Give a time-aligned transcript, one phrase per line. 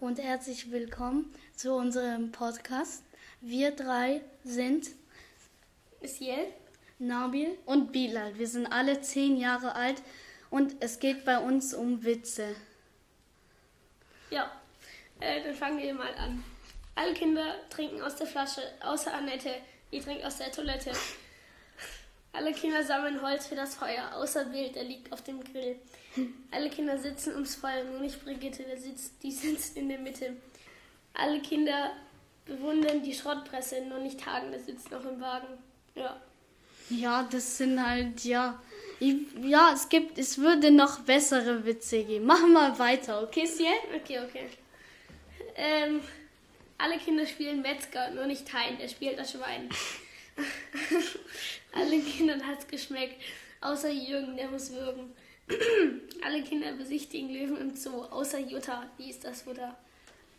[0.00, 3.04] und herzlich willkommen zu unserem Podcast.
[3.40, 4.88] Wir drei sind
[6.00, 6.48] Isiel?
[6.98, 8.36] Nabil und Bilal.
[8.36, 10.02] Wir sind alle zehn Jahre alt
[10.50, 12.56] und es geht bei uns um Witze.
[14.30, 14.50] Ja,
[15.20, 16.42] äh, dann fangen wir mal an.
[16.96, 19.54] Alle Kinder trinken aus der Flasche, außer Annette,
[19.92, 20.90] die trinkt aus der Toilette.
[22.34, 25.76] Alle Kinder sammeln Holz für das Feuer, außer Bild, der liegt auf dem Grill.
[26.50, 30.36] Alle Kinder sitzen ums Feuer, nur nicht Brigitte, der sitzt, die sitzt in der Mitte.
[31.14, 31.92] Alle Kinder
[32.44, 35.46] bewundern die Schrottpresse, nur nicht Hagen, der sitzt noch im Wagen.
[35.94, 36.20] Ja.
[36.90, 38.60] Ja, das sind halt, ja.
[39.00, 42.26] Ich, ja, es gibt, es würde noch bessere Witze geben.
[42.26, 43.66] Machen wir weiter, okay, Siel?
[43.94, 44.50] Okay, okay.
[45.56, 46.00] Ähm,
[46.78, 49.68] alle Kinder spielen Metzger, nur nicht Hein, der spielt das Schwein.
[51.94, 53.22] Alle Kindern hat's geschmeckt,
[53.60, 55.12] außer Jürgen, der muss würgen.
[56.24, 59.76] Alle Kinder besichtigen Löwen im Zoo, außer Jutta, die ist das Futter.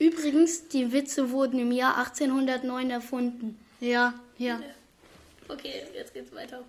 [0.00, 3.58] Übrigens, die Witze wurden im Jahr 1809 erfunden.
[3.80, 4.60] Ja, ja.
[5.48, 6.64] Okay, jetzt geht's weiter.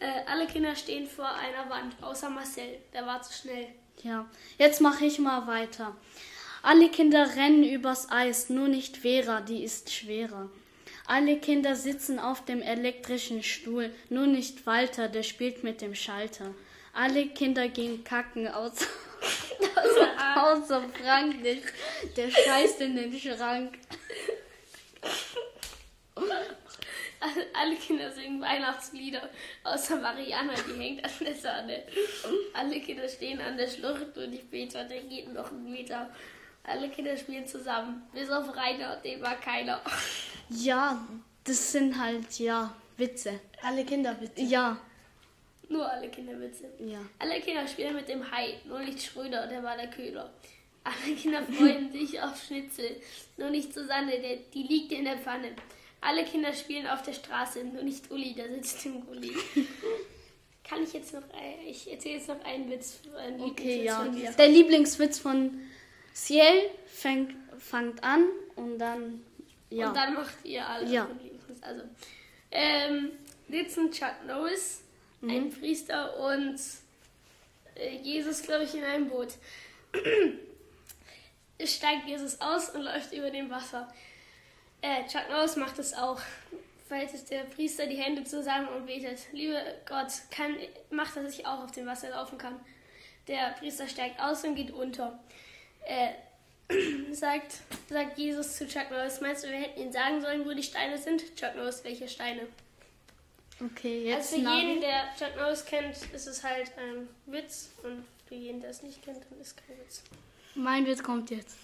[0.00, 3.68] Äh, alle Kinder stehen vor einer Wand, außer Marcel, der war zu schnell.
[4.02, 5.96] Ja, jetzt mache ich mal weiter.
[6.62, 10.50] Alle Kinder rennen übers Eis, nur nicht Vera, die ist schwerer.
[11.06, 16.54] Alle Kinder sitzen auf dem elektrischen Stuhl, nur nicht Walter, der spielt mit dem Schalter.
[16.94, 18.86] Alle Kinder gehen kacken, außer,
[19.76, 21.64] außer, außer Frank nicht,
[22.16, 23.78] der scheißt in den Schrank.
[27.52, 29.28] Alle, Kinder singen Weihnachtslieder,
[29.62, 31.82] außer Mariana, die hängt an der Sahne.
[32.52, 36.10] Alle Kinder stehen an der Schlucht und ich bete, der geht noch einen Meter.
[36.64, 39.80] Alle Kinder spielen zusammen, bis auf Rainer, den war keiner.
[40.48, 41.06] Ja,
[41.44, 43.38] das sind halt, ja, Witze.
[43.62, 44.40] Alle Kinderwitze.
[44.42, 44.78] Ja,
[45.68, 46.64] Nur alle Kinderwitze.
[46.78, 46.98] ja.
[47.18, 50.30] Alle Kinder spielen mit dem Hai, nur nicht Schröder, der war der Köder.
[50.84, 52.96] Alle Kinder freuen sich auf Schnitzel,
[53.38, 55.52] nur nicht Susanne, der, die liegt in der Pfanne.
[56.02, 59.32] Alle Kinder spielen auf der Straße, nur nicht Uli, der sitzt im Gully.
[60.62, 63.00] Kann ich jetzt noch, ein- ich erzähle jetzt noch einen Witz.
[63.18, 63.96] Einen Okay, Lieblingswitz ja.
[64.04, 64.30] von mir.
[64.32, 65.60] Der Lieblingswitz von
[66.14, 68.24] Ciel fängt, fängt an
[68.56, 69.22] und dann,
[69.70, 69.88] ja.
[69.88, 71.08] Und dann macht ihr alle Ja.
[71.60, 71.82] Also,
[72.50, 73.10] ähm,
[73.48, 74.82] sitzen Chuck Norris,
[75.20, 75.30] Mhm.
[75.30, 76.60] ein Priester und
[77.74, 79.34] äh, Jesus, glaube ich, in einem Boot.
[81.56, 83.92] Es steigt Jesus aus und läuft über dem Wasser.
[84.82, 86.20] Äh, Chuck Norris macht es auch.
[86.88, 90.56] Faltet der Priester die Hände zusammen und betet, lieber Gott, kann,
[90.90, 92.58] mach, dass ich auch auf dem Wasser laufen kann.
[93.28, 95.18] Der Priester steigt aus und geht unter.
[95.86, 96.12] Äh,
[97.12, 97.56] sagt,
[97.90, 100.96] sagt Jesus zu Chuck Norris, meinst du, wir hätten ihm sagen sollen, wo die Steine
[100.98, 101.36] sind?
[101.36, 102.46] Chuck Norris, welche Steine?
[103.60, 104.60] Okay, jetzt Also für Navi.
[104.60, 108.82] jeden, der Chuck Norris kennt, ist es halt ein Witz und für jeden, der es
[108.82, 110.02] nicht kennt, dann ist kein Witz.
[110.54, 111.56] Mein Witz kommt jetzt.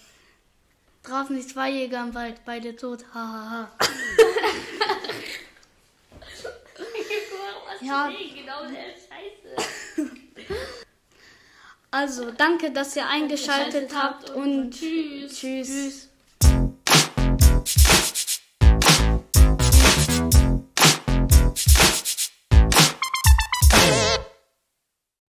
[1.03, 3.71] Draußen die zwei Jäger im Wald, beide tot, hahaha.
[7.67, 8.07] Was Ja.
[8.09, 9.07] nee, genau Scheiße.
[11.91, 15.37] Also, danke, dass ihr eingeschaltet habt und Tschüss.
[15.37, 16.10] tschüss.